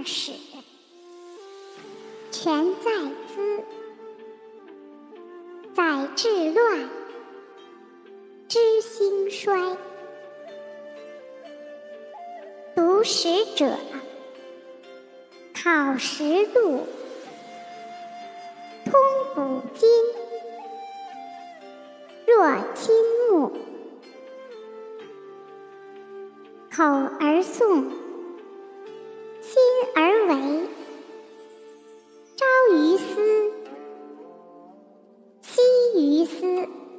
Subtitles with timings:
[0.00, 0.32] 二史，
[2.30, 2.90] 全在
[3.34, 3.62] 兹。
[5.74, 6.88] 载治乱，
[8.48, 9.76] 知兴衰。
[12.74, 13.76] 读史者，
[15.52, 16.86] 考实录，
[18.86, 18.94] 通
[19.34, 19.86] 古今。
[22.26, 22.94] 若亲
[23.28, 23.52] 目，
[26.74, 26.84] 口
[27.20, 27.84] 而诵，
[36.40, 36.89] 朝于斯，夕于斯。